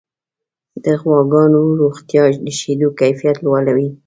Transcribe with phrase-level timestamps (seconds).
[0.83, 3.89] د غواګانو روغتیا د شیدو کیفیت لوړوي.